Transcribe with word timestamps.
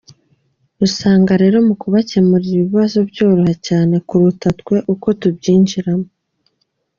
Usanga 0.85 1.31
rero 1.41 1.57
mu 1.67 1.73
kabakemurira 1.81 2.53
ibibazo, 2.57 2.97
byoroha 3.09 3.53
cyane 3.67 3.95
kuruta 4.07 4.47
twe 4.59 4.77
uko 4.93 5.07
tubyinjiramo. 5.19 6.07